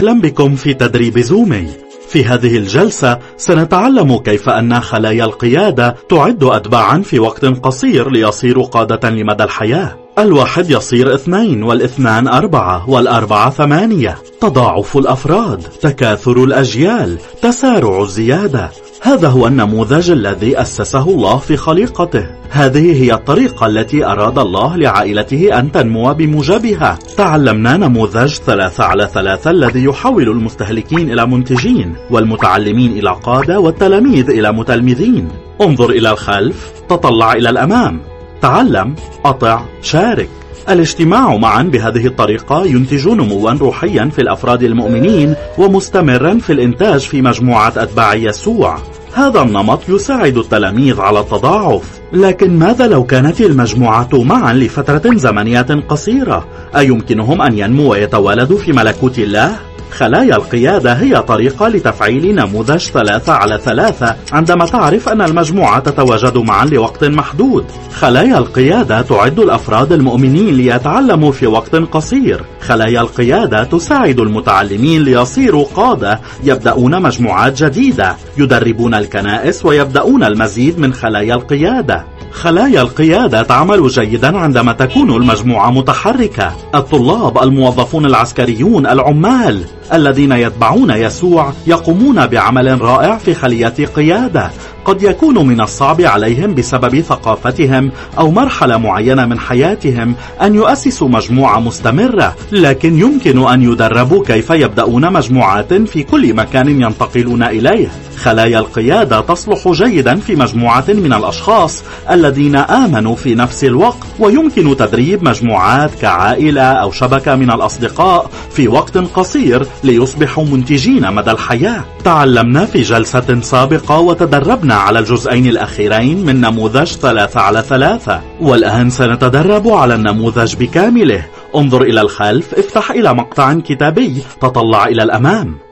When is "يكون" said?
95.02-95.46